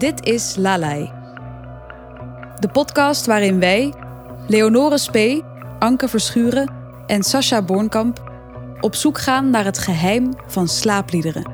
[0.00, 1.12] Dit is Lalai.
[2.58, 3.94] De podcast waarin wij,
[4.46, 5.44] Leonore Spee,
[5.78, 6.72] Anke Verschuren
[7.06, 8.32] en Sascha Bornkamp
[8.80, 11.52] op zoek gaan naar het geheim van slaapliederen.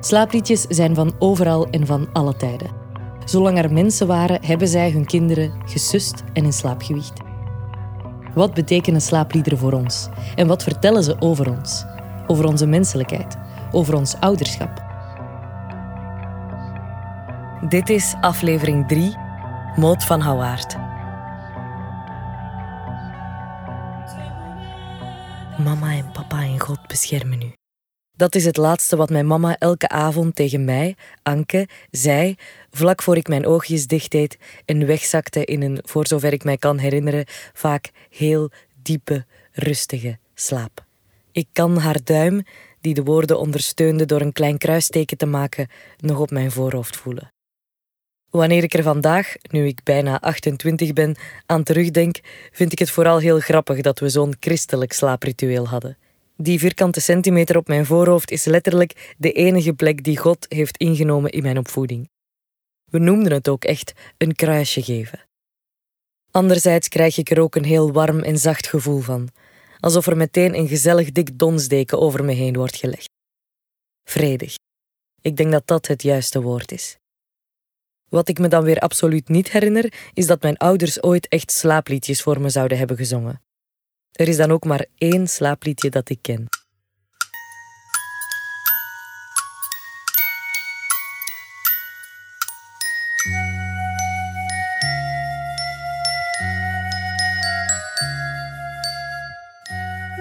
[0.00, 2.70] Slaapliedjes zijn van overal en van alle tijden.
[3.24, 7.20] Zolang er mensen waren, hebben zij hun kinderen gesust en in slaap gewiegd.
[8.34, 10.08] Wat betekenen slaapliederen voor ons?
[10.34, 11.84] En wat vertellen ze over ons?
[12.26, 13.36] Over onze menselijkheid?
[13.72, 14.91] Over ons ouderschap?
[17.68, 19.16] Dit is aflevering 3,
[19.76, 20.76] Moot van Houwaard.
[25.64, 27.52] Mama en papa en God beschermen u.
[28.16, 32.34] Dat is het laatste wat mijn mama elke avond tegen mij, Anke, zei,
[32.70, 36.56] vlak voor ik mijn oogjes dicht deed en wegzakte in een, voor zover ik mij
[36.56, 38.50] kan herinneren, vaak heel
[38.82, 40.84] diepe, rustige slaap.
[41.32, 42.42] Ik kan haar duim,
[42.80, 47.32] die de woorden ondersteunde door een klein kruisteken te maken, nog op mijn voorhoofd voelen.
[48.32, 51.16] Wanneer ik er vandaag, nu ik bijna 28 ben,
[51.46, 52.20] aan terugdenk,
[52.52, 55.98] vind ik het vooral heel grappig dat we zo'n christelijk slaapritueel hadden.
[56.36, 61.30] Die vierkante centimeter op mijn voorhoofd is letterlijk de enige plek die God heeft ingenomen
[61.30, 62.08] in mijn opvoeding.
[62.90, 65.20] We noemden het ook echt een kruisje geven.
[66.30, 69.28] Anderzijds krijg ik er ook een heel warm en zacht gevoel van,
[69.80, 73.08] alsof er meteen een gezellig dik donsdeken over me heen wordt gelegd.
[74.04, 74.54] Vredig.
[75.20, 77.00] Ik denk dat dat het juiste woord is.
[78.12, 82.22] Wat ik me dan weer absoluut niet herinner, is dat mijn ouders ooit echt slaapliedjes
[82.22, 83.42] voor me zouden hebben gezongen.
[84.12, 86.48] Er is dan ook maar één slaapliedje dat ik ken.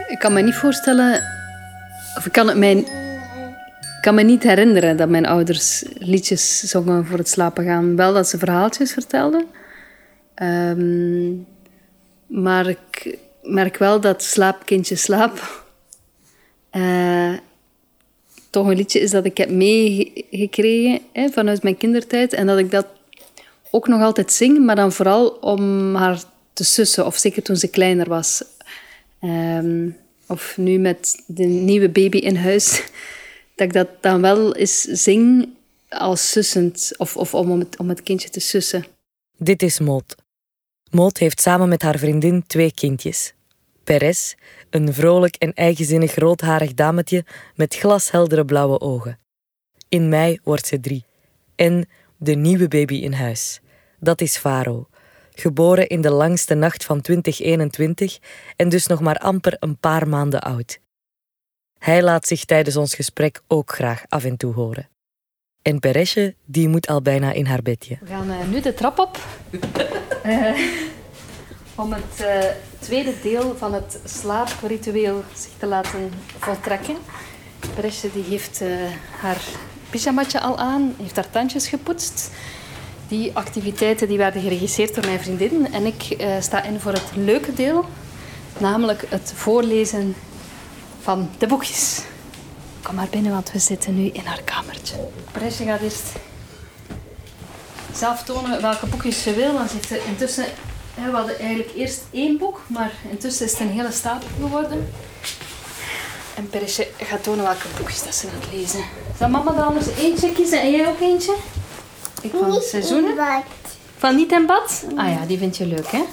[0.07, 1.21] Ik kan me niet voorstellen,
[2.17, 3.00] of ik kan het mij,
[4.01, 7.95] kan me niet herinneren dat mijn ouders liedjes zongen voor het slapen gaan.
[7.95, 9.45] Wel dat ze verhaaltjes vertelden.
[10.33, 11.31] Ehm,
[12.27, 15.61] maar ik merk wel dat Slaap, Kindje, Slaap
[16.71, 17.33] uh,
[18.49, 22.33] toch een liedje is dat ik heb meegekregen vanuit mijn kindertijd.
[22.33, 22.87] En dat ik dat
[23.71, 26.19] ook nog altijd zing, maar dan vooral om haar
[26.53, 27.05] te sussen.
[27.05, 28.43] Of zeker toen ze kleiner was.
[29.19, 29.89] Ehm,
[30.27, 32.83] of nu met de nieuwe baby in huis.
[33.55, 35.49] Dat ik dat dan wel eens zing
[35.89, 36.91] als sussend.
[36.97, 38.85] Of, of om, het, om het kindje te sussen.
[39.37, 40.15] Dit is Moot.
[40.91, 43.33] Moot heeft samen met haar vriendin twee kindjes.
[43.83, 44.35] Peres,
[44.69, 47.25] een vrolijk en eigenzinnig roodharig dametje
[47.55, 49.19] met glasheldere blauwe ogen.
[49.89, 51.05] In mei wordt ze drie.
[51.55, 51.87] En
[52.17, 53.61] de nieuwe baby in huis.
[53.99, 54.87] Dat is Faro,
[55.31, 58.19] geboren in de langste nacht van 2021
[58.55, 60.79] en dus nog maar amper een paar maanden oud.
[61.81, 64.89] Hij laat zich tijdens ons gesprek ook graag af en toe horen.
[65.61, 67.97] En Peresje, die moet al bijna in haar bedje.
[68.01, 69.19] We gaan uh, nu de trap op.
[70.25, 70.59] uh,
[71.83, 72.39] om het uh,
[72.79, 76.97] tweede deel van het slaapritueel zich te laten voltrekken.
[77.75, 78.63] Peresje die heeft
[79.19, 79.41] haar
[79.89, 82.31] pyjamatje al aan, heeft haar tandjes gepoetst.
[83.07, 85.73] Die activiteiten die werden geregisseerd door mijn vriendin.
[85.73, 87.85] En ik uh, sta in voor het leuke deel,
[88.57, 90.15] namelijk het voorlezen
[91.01, 92.01] van de boekjes.
[92.81, 94.95] Kom maar binnen, want we zitten nu in haar kamertje.
[95.31, 96.03] Presje gaat eerst
[97.95, 99.53] zelf tonen welke boekjes ze wil.
[99.53, 100.45] Want ze heeft intussen,
[100.95, 104.89] we hadden eigenlijk eerst één boek, maar intussen is het een hele stapel geworden.
[106.35, 108.83] En Peresje gaat tonen welke boekjes dat ze gaat lezen.
[109.19, 111.35] Zal mama dan anders eentje kiezen en jij ook eentje?
[112.21, 113.09] Ik van Niet seizoenen.
[113.09, 113.43] in bad.
[113.97, 114.83] Van Niet en Bad?
[114.95, 116.03] Ah ja, die vind je leuk, hè?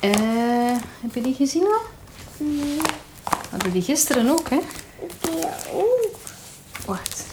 [0.00, 1.80] Eh, heb je die gezien al?
[2.36, 2.76] Nee,
[3.50, 4.58] Hadden die gisteren ook, hè?
[5.20, 6.18] die ook.
[6.86, 7.24] Wacht.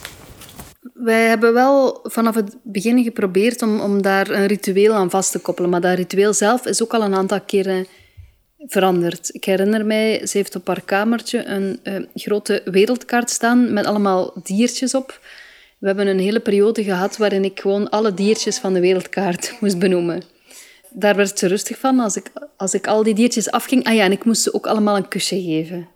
[0.94, 5.40] Wij hebben wel vanaf het begin geprobeerd om, om daar een ritueel aan vast te
[5.40, 5.70] koppelen.
[5.70, 7.88] Maar dat ritueel zelf is ook al een aantal keren
[8.58, 9.30] veranderd.
[9.34, 14.34] Ik herinner mij, ze heeft op haar kamertje een eh, grote wereldkaart staan met allemaal
[14.44, 15.20] diertjes op.
[15.78, 19.80] We hebben een hele periode gehad waarin ik gewoon alle diertjes van de wereldkaart moest
[19.80, 20.24] benoemen.
[20.90, 23.86] Daar werd ze rustig van als ik, als ik al die diertjes afging.
[23.86, 25.88] Ah ja, en ik moest ze ook allemaal een kusje geven.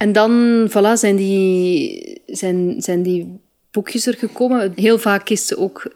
[0.00, 4.72] En dan voilà, zijn, die, zijn, zijn die boekjes er gekomen.
[4.74, 5.94] Heel vaak kiest ze ook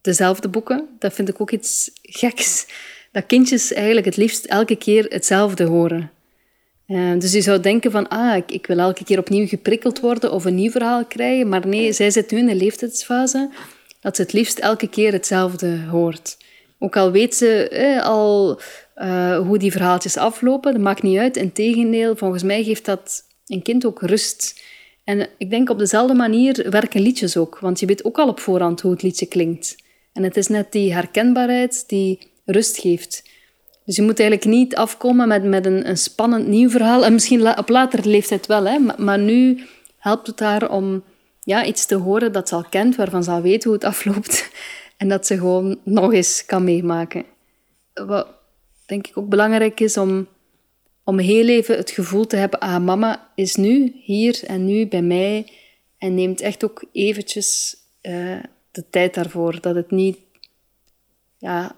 [0.00, 0.88] dezelfde boeken.
[0.98, 2.66] Dat vind ik ook iets geks.
[3.12, 6.10] Dat kindjes eigenlijk het liefst elke keer hetzelfde horen.
[6.88, 10.32] Uh, dus je zou denken van, ah, ik, ik, wil elke keer opnieuw geprikkeld worden
[10.32, 11.48] of een nieuw verhaal krijgen.
[11.48, 13.50] Maar nee, zij zit nu in een leeftijdsfase
[14.00, 16.36] dat ze het liefst elke keer hetzelfde hoort.
[16.84, 18.60] Ook al weet ze eh, al
[18.96, 21.36] uh, hoe die verhaaltjes aflopen, dat maakt niet uit.
[21.36, 24.62] Integendeel, volgens mij geeft dat een kind ook rust.
[25.04, 28.40] En ik denk op dezelfde manier werken liedjes ook, want je weet ook al op
[28.40, 29.76] voorhand hoe het liedje klinkt.
[30.12, 33.22] En het is net die herkenbaarheid die rust geeft.
[33.84, 37.04] Dus je moet eigenlijk niet afkomen met, met een, een spannend nieuw verhaal.
[37.04, 39.62] En misschien op latere leeftijd wel, hè, maar, maar nu
[39.98, 41.02] helpt het haar om
[41.42, 44.50] ja, iets te horen dat ze al kent, waarvan ze al weet hoe het afloopt.
[45.04, 47.24] En dat ze gewoon nog eens kan meemaken.
[47.94, 48.26] Wat
[48.86, 50.28] denk ik ook belangrijk is om,
[51.02, 55.02] om heel even het gevoel te hebben: ah, mama is nu hier en nu bij
[55.02, 55.52] mij.
[55.98, 58.36] En neemt echt ook eventjes uh,
[58.70, 59.60] de tijd daarvoor.
[59.60, 60.18] Dat het niet
[61.38, 61.76] ja,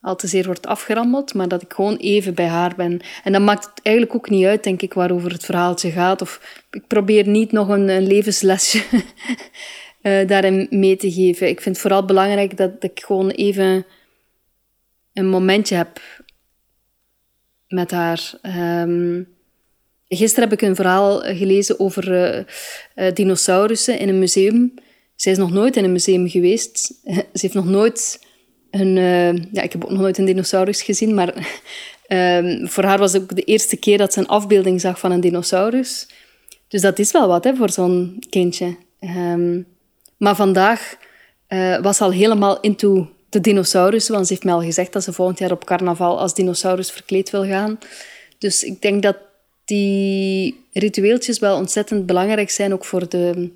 [0.00, 3.00] al te zeer wordt afgerammeld, maar dat ik gewoon even bij haar ben.
[3.24, 6.22] En dan maakt het eigenlijk ook niet uit, denk ik, waarover het verhaaltje gaat.
[6.22, 8.82] Of ik probeer niet nog een levenslesje
[10.06, 11.48] uh, daarin mee te geven.
[11.48, 13.86] Ik vind het vooral belangrijk dat ik gewoon even
[15.12, 16.00] een momentje heb
[17.68, 18.32] met haar.
[18.82, 19.28] Um,
[20.08, 22.12] gisteren heb ik een verhaal gelezen over
[22.96, 24.74] uh, dinosaurussen in een museum.
[25.14, 26.78] Zij is nog nooit in een museum geweest.
[27.06, 28.26] Ze heeft nog nooit
[28.70, 28.94] een...
[29.52, 31.34] ja, ik heb ook nog nooit een dinosaurus gezien, maar
[32.08, 35.10] um, voor haar was het ook de eerste keer dat ze een afbeelding zag van
[35.10, 36.08] een dinosaurus.
[36.68, 38.76] Dus dat is wel wat hè, voor zo'n kindje.
[39.00, 39.66] Um,
[40.16, 40.96] maar vandaag
[41.48, 45.12] uh, was al helemaal into de dinosaurussen, want ze heeft mij al gezegd dat ze
[45.12, 47.78] volgend jaar op carnaval als dinosaurus verkleed wil gaan.
[48.38, 49.16] Dus ik denk dat
[49.64, 53.50] die ritueeltjes wel ontzettend belangrijk zijn, ook voor de,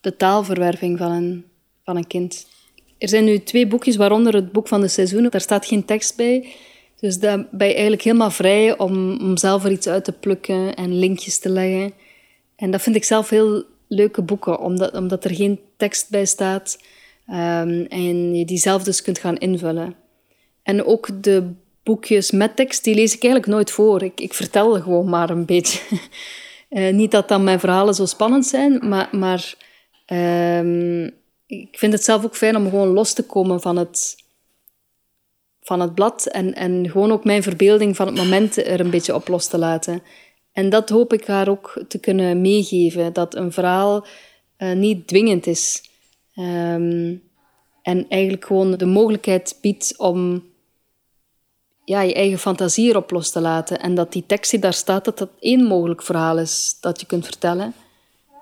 [0.00, 1.44] de taalverwerving van een,
[1.84, 2.46] van een kind.
[2.98, 5.30] Er zijn nu twee boekjes, waaronder het boek van de seizoenen.
[5.30, 6.54] Daar staat geen tekst bij.
[7.00, 10.74] Dus daar ben je eigenlijk helemaal vrij om, om zelf er iets uit te plukken
[10.74, 11.92] en linkjes te leggen.
[12.56, 13.64] En dat vind ik zelf heel
[13.94, 16.78] leuke boeken, omdat, omdat er geen tekst bij staat
[17.28, 19.94] um, en je die zelf dus kunt gaan invullen.
[20.62, 21.50] En ook de
[21.82, 24.02] boekjes met tekst, die lees ik eigenlijk nooit voor.
[24.02, 25.98] Ik, ik vertel gewoon maar een beetje.
[26.70, 29.54] uh, niet dat dan mijn verhalen zo spannend zijn, maar, maar
[30.58, 31.04] um,
[31.46, 34.16] ik vind het zelf ook fijn om gewoon los te komen van het,
[35.60, 39.14] van het blad en, en gewoon ook mijn verbeelding van het moment er een beetje
[39.14, 40.02] op los te laten.
[40.52, 44.06] En dat hoop ik haar ook te kunnen meegeven, dat een verhaal
[44.58, 45.90] uh, niet dwingend is.
[46.34, 47.22] Um,
[47.82, 50.44] en eigenlijk gewoon de mogelijkheid biedt om
[51.84, 53.80] ja, je eigen fantasie erop los te laten.
[53.80, 57.06] En dat die tekst die daar staat, dat dat één mogelijk verhaal is dat je
[57.06, 57.74] kunt vertellen.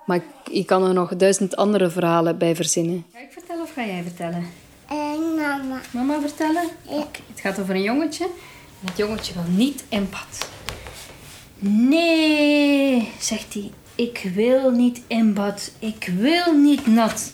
[0.05, 3.05] Maar je kan er nog duizend andere verhalen bij verzinnen.
[3.13, 4.45] Ga ik vertellen of ga jij vertellen?
[4.89, 5.81] En mama.
[5.91, 6.63] Mama vertellen?
[6.89, 6.95] Ja.
[6.95, 7.21] Okay.
[7.27, 8.23] Het gaat over een jongetje.
[8.23, 10.49] En dat jongetje wil niet in bad.
[11.63, 13.71] Nee, zegt hij.
[13.95, 15.71] Ik wil niet in bad.
[15.79, 17.33] Ik wil niet nat.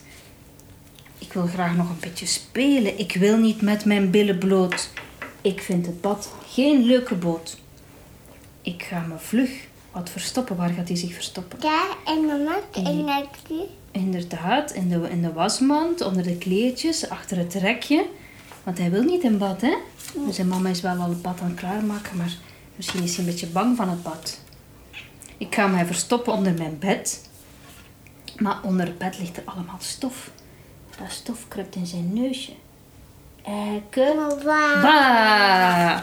[1.18, 3.00] Ik wil graag nog een beetje spelen.
[3.00, 4.90] Ik wil niet met mijn billen bloot.
[5.42, 7.58] Ik vind het bad geen leuke boot.
[8.62, 9.50] Ik ga me vlug
[9.92, 10.56] wat verstoppen.
[10.56, 11.60] Waar gaat hij zich verstoppen?
[11.62, 16.38] Ja, en mama, In en die- dat Inderdaad, in de, in de wasmand, onder de
[16.38, 18.06] kleedjes, achter het rekje.
[18.64, 19.74] Want hij wil niet in bad, hè?
[20.26, 22.38] Dus zijn mama is wel al het bad aan het klaarmaken, maar
[22.78, 24.40] misschien is hij een beetje bang van het bad.
[25.38, 27.30] Ik ga mij verstoppen onder mijn bed.
[28.38, 30.32] Maar onder het bed ligt er allemaal stof.
[30.98, 32.52] Dat stof kruipt in zijn neusje.
[33.44, 34.14] Ekke.
[34.16, 34.82] Mama.
[34.82, 36.02] Bah!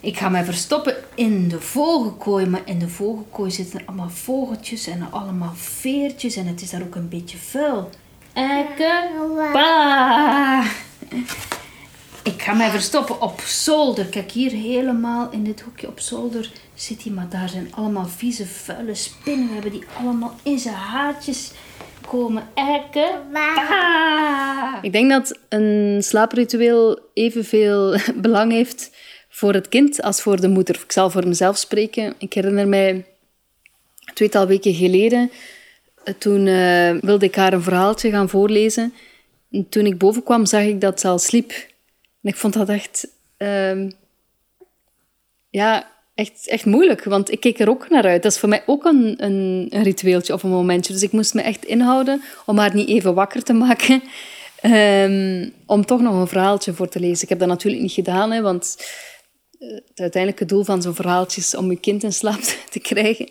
[0.00, 5.08] Ik ga mij verstoppen in de vogelkooi, maar in de vogelkooi zitten allemaal vogeltjes en
[5.10, 7.90] allemaal veertjes en het is daar ook een beetje vuil.
[8.32, 9.10] Ekke,
[9.52, 10.27] bah!
[12.48, 14.04] Ik ga mij verstoppen op zolder.
[14.04, 18.46] Kijk hier helemaal in dit hoekje op zolder zit hij, maar daar zijn allemaal vieze,
[18.46, 19.46] vuile spinnen.
[19.46, 21.50] We hebben die allemaal in zijn haartjes
[22.06, 22.48] komen.
[22.54, 24.74] Ekke, bah!
[24.82, 28.90] Ik denk dat een slaapritueel evenveel belang heeft
[29.28, 30.74] voor het kind als voor de moeder.
[30.74, 32.14] Ik zal voor mezelf spreken.
[32.18, 33.04] Ik herinner mij een
[34.14, 35.30] tweetal weken geleden,
[36.04, 38.94] eh, toen eh, wilde ik haar een verhaaltje gaan voorlezen.
[39.50, 41.76] En toen ik boven kwam, zag ik dat ze al sliep.
[42.22, 43.90] Ik vond dat echt, ehm,
[45.50, 48.22] ja, echt, echt moeilijk, want ik keek er ook naar uit.
[48.22, 50.92] Dat is voor mij ook een, een, ritueeltje of een momentje.
[50.92, 54.02] Dus ik moest me echt inhouden om haar niet even wakker te maken.
[54.60, 57.22] Ehm, om toch nog een verhaaltje voor te lezen.
[57.22, 58.76] Ik heb dat natuurlijk niet gedaan, hè, want
[59.58, 63.28] eh, het uiteindelijke doel van zo'n verhaaltje is om je kind in slaap te krijgen.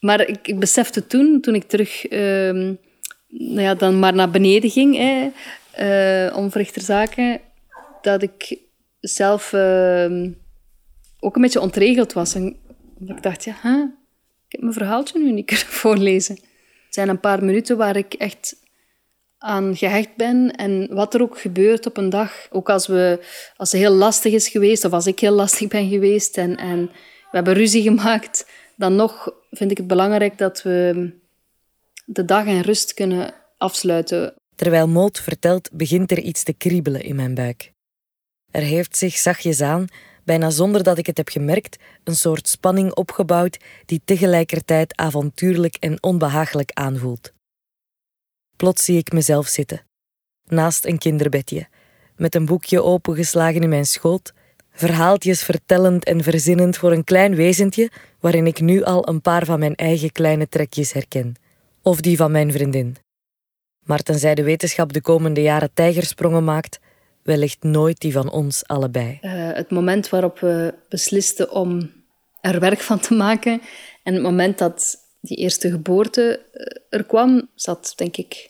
[0.00, 2.72] Maar ik, ik besefte toen, toen ik terug ehm,
[3.28, 5.30] nou ja, dan maar naar beneden ging, hè,
[5.70, 7.40] eh, om verrichterzaken,
[8.02, 8.58] dat ik
[9.00, 10.30] zelf ehm,
[11.20, 12.34] ook een beetje ontregeld was.
[12.34, 12.56] En
[13.06, 13.84] ik dacht, ja, huh?
[14.46, 16.34] ik heb mijn verhaaltje nu niet kunnen voorlezen.
[16.84, 18.56] Het zijn een paar minuten waar ik echt
[19.38, 22.46] aan gehecht ben en wat er ook gebeurt op een dag.
[22.50, 25.88] Ook als, we, als ze heel lastig is geweest of als ik heel lastig ben
[25.88, 26.86] geweest en, en
[27.30, 31.10] we hebben ruzie gemaakt, dan nog vind ik het belangrijk dat we
[32.04, 34.34] de dag in rust kunnen afsluiten.
[34.54, 37.72] Terwijl Moot vertelt, begint er iets te kriebelen in mijn buik.
[38.52, 39.86] Er heeft zich zachtjes aan,
[40.24, 46.02] bijna zonder dat ik het heb gemerkt, een soort spanning opgebouwd die tegelijkertijd avontuurlijk en
[46.02, 47.32] onbehagelijk aanvoelt.
[48.56, 49.84] Plots zie ik mezelf zitten,
[50.44, 51.68] naast een kinderbedje,
[52.16, 54.32] met een boekje opengeslagen in mijn schoot,
[54.70, 57.90] verhaaltjes vertellend en verzinnend voor een klein wezentje
[58.20, 61.34] waarin ik nu al een paar van mijn eigen kleine trekjes herken,
[61.82, 62.96] of die van mijn vriendin.
[63.84, 66.78] Maar tenzij de wetenschap de komende jaren tijgersprongen maakt,
[67.22, 69.18] wellicht nooit die van ons allebei.
[69.22, 71.90] Uh, het moment waarop we beslisten om
[72.40, 73.60] er werk van te maken
[74.02, 78.48] en het moment dat die eerste geboorte eh, er kwam, zat denk ik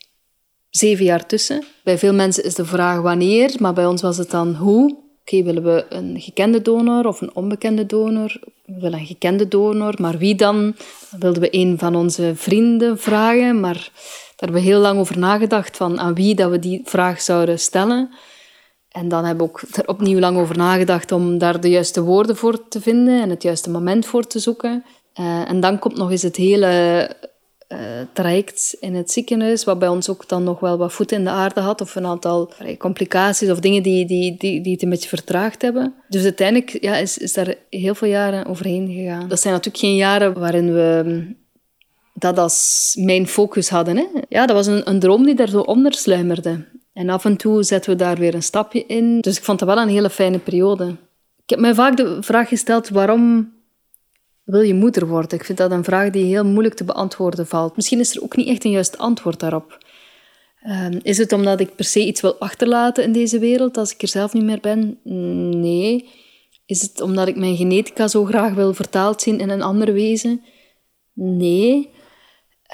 [0.71, 1.65] zeven jaar tussen.
[1.85, 4.97] Bij veel mensen is de vraag wanneer, maar bij ons was het dan hoe.
[5.21, 8.41] Oké, willen we een gekende donor of een onbekende donor?
[8.65, 10.77] We willen een gekende donor, maar wie dan?
[11.11, 15.19] Dan wilden we een van onze vrienden vragen, maar daar hebben we heel lang over
[15.19, 18.11] nagedacht van aan wie dat we die vraag zouden stellen.
[18.93, 22.37] En dan hebben we ook er opnieuw lang over nagedacht om daar de juiste woorden
[22.37, 24.85] voor te vinden en het juiste moment voor te zoeken.
[25.21, 27.11] Uh, en dan komt nog eens het hele
[27.69, 27.79] uh,
[28.13, 31.31] traject in het ziekenhuis, wat bij ons ook dan nog wel wat voet in de
[31.31, 35.09] aarde had, of een aantal complicaties of dingen die, die, die, die het een beetje
[35.09, 35.95] vertraagd hebben.
[36.09, 39.29] Dus uiteindelijk ja, is, is daar heel veel jaren overheen gegaan.
[39.29, 41.25] Dat zijn natuurlijk geen jaren waarin we
[42.15, 43.97] dat als mijn focus hadden.
[43.97, 44.05] Hè.
[44.29, 46.65] Ja, dat was een, een droom die daar zo onder sluimerde.
[46.93, 49.21] En af en toe zetten we daar weer een stapje in.
[49.21, 50.97] Dus ik vond dat wel een hele fijne periode.
[51.43, 53.53] Ik heb mij vaak de vraag gesteld, waarom
[54.45, 55.39] wil je moeder worden?
[55.39, 57.77] Ik vind dat een vraag die heel moeilijk te beantwoorden valt.
[57.77, 59.79] Misschien is er ook niet echt een juist antwoord daarop.
[60.67, 64.03] Um, is het omdat ik per se iets wil achterlaten in deze wereld als ik
[64.03, 64.99] er zelf niet meer ben?
[65.61, 66.09] Nee.
[66.67, 70.43] Is het omdat ik mijn genetica zo graag wil vertaald zien in een ander wezen?
[71.15, 71.91] Nee.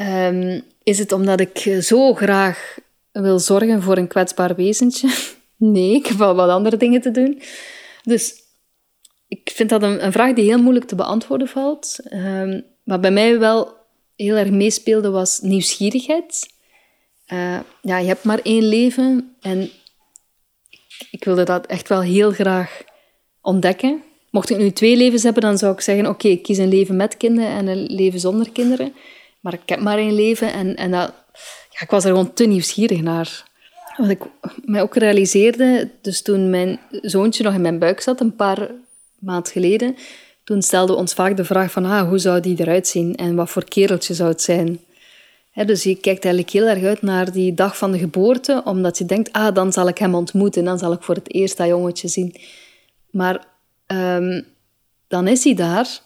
[0.02, 2.78] Um, is het omdat ik zo graag
[3.22, 5.08] wil zorgen voor een kwetsbaar wezentje?
[5.60, 7.42] Nee, ik heb wel wat andere dingen te doen.
[8.02, 8.34] Dus
[9.28, 11.98] ik vind dat een, een vraag die heel moeilijk te beantwoorden valt.
[12.12, 13.76] Um, wat bij mij wel
[14.16, 16.48] heel erg meespeelde was nieuwsgierigheid.
[17.32, 19.70] Uh, ja, je hebt maar één leven en
[21.10, 22.82] ik, wilde dat echt wel heel graag
[23.40, 24.02] ontdekken.
[24.30, 26.96] Mocht ik nu twee levens hebben, dan zou ik zeggen: Oké, ik kies een leven
[26.96, 28.94] met kinderen en een leven zonder kinderen.
[29.40, 31.12] Maar ik heb maar één leven en, en dat,
[31.80, 33.46] ik was er gewoon te nieuwsgierig naar.
[33.96, 34.22] Wat ik
[34.64, 38.70] mij ook realiseerde, dus toen mijn zoontje nog in mijn buik zat, een paar
[39.18, 39.96] maand geleden,
[40.44, 43.34] toen stelden we ons vaak de vraag van ah, hoe zou die eruit zien en
[43.34, 44.80] wat voor kereltje zou het zijn.
[45.54, 49.04] dus je kijkt eigenlijk heel erg uit naar die dag van de geboorte, omdat je
[49.04, 52.08] denkt, ah, dan zal ik hem ontmoeten, dan zal ik voor het eerst dat jongetje
[52.08, 52.34] zien.
[53.10, 53.46] Maar
[53.86, 54.44] um,
[55.08, 56.00] dan is hij daar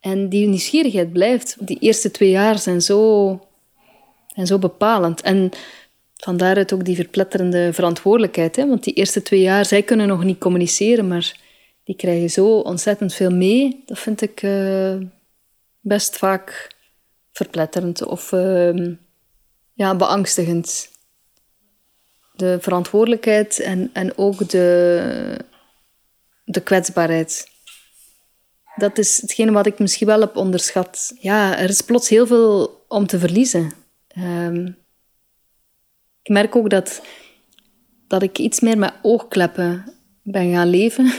[0.00, 1.56] en die nieuwsgierigheid blijft.
[1.60, 3.40] Die eerste twee jaar zijn zo
[4.34, 5.20] en zo bepalend.
[5.20, 5.50] En
[6.22, 8.56] van daaruit ook die verpletterende verantwoordelijkheid.
[8.56, 8.66] Hè?
[8.66, 11.36] Want die eerste twee jaar, zij kunnen nog niet communiceren, maar
[11.84, 13.82] die krijgen zo ontzettend veel mee.
[13.86, 14.96] Dat vind ik uh,
[15.80, 16.74] best vaak
[17.32, 18.94] verpletterend of uh,
[19.72, 20.90] ja, beangstigend.
[22.34, 25.36] De verantwoordelijkheid en, en ook de,
[26.44, 27.50] de kwetsbaarheid.
[28.76, 31.12] Dat is hetgene wat ik misschien wel heb onderschat.
[31.20, 33.81] Ja, er is plots heel veel om te verliezen.
[34.18, 34.76] Um,
[36.22, 37.02] ik merk ook dat,
[38.06, 39.84] dat ik iets meer met oogkleppen
[40.22, 41.12] ben gaan leven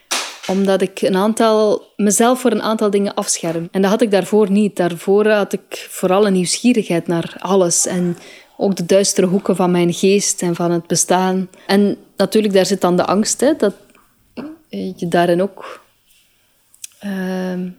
[0.52, 3.68] omdat ik een aantal, mezelf voor een aantal dingen afscherm.
[3.70, 4.76] En dat had ik daarvoor niet.
[4.76, 7.86] Daarvoor had ik vooral een nieuwsgierigheid naar alles.
[7.86, 8.16] En
[8.56, 11.50] ook de duistere hoeken van mijn geest en van het bestaan.
[11.66, 13.74] En natuurlijk, daar zit dan de angst, hè, dat
[14.68, 15.80] je daarin ook
[17.04, 17.70] uh,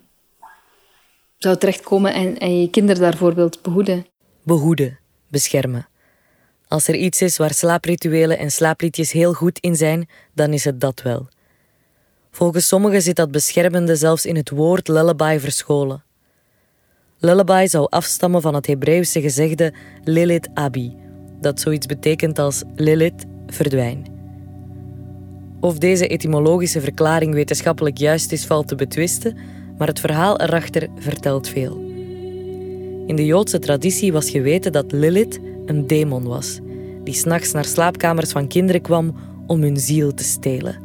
[1.38, 4.06] zou terechtkomen en, en je kinderen daarvoor wilt behoeden
[4.48, 5.88] behoeden, beschermen.
[6.68, 10.82] Als er iets is waar slaaprituelen en slaapliedjes heel goed in zijn, dan is het
[10.82, 11.28] dat wel.
[12.32, 16.04] Volgens sommigen zit dat beschermende zelfs in het woord lullaby verscholen.
[17.20, 19.74] Lullaby zou afstammen van het Hebreeuwse gezegde
[20.04, 20.96] Lilith Abi,
[21.42, 24.06] dat zoiets betekent als Lilith, verdwijn.
[25.60, 29.38] Of deze etymologische verklaring wetenschappelijk juist is, valt te betwisten,
[29.78, 31.87] maar het verhaal erachter vertelt veel.
[33.08, 36.60] In de Joodse traditie was geweten dat Lilith een demon was,
[37.04, 40.76] die s'nachts naar slaapkamers van kinderen kwam om hun ziel te stelen.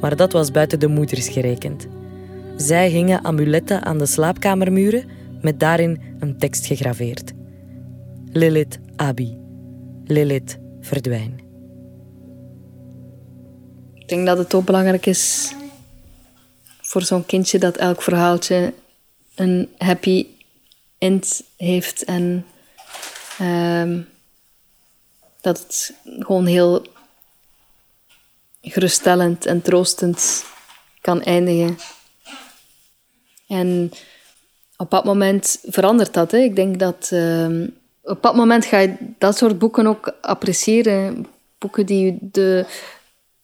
[0.00, 1.86] Maar dat was buiten de moeders gerekend.
[2.56, 5.04] Zij hingen amuletten aan de slaapkamermuren
[5.40, 7.32] met daarin een tekst gegraveerd.
[8.32, 9.38] Lilith Abi.
[10.04, 11.40] Lilith verdwijn.
[13.94, 15.54] Ik denk dat het ook belangrijk is
[16.80, 18.72] voor zo'n kindje dat elk verhaaltje
[19.34, 20.26] een happy
[20.98, 22.46] int heeft en
[23.38, 24.00] ehm,
[25.40, 26.86] dat het gewoon heel
[28.60, 30.44] geruststellend en troostend
[31.00, 31.78] kan eindigen.
[33.48, 33.90] En
[34.76, 36.30] op dat moment verandert dat.
[36.30, 36.38] Hè.
[36.38, 37.66] Ik denk dat ehm,
[38.02, 41.26] op dat moment ga je dat soort boeken ook appreciëren.
[41.58, 42.66] Boeken die de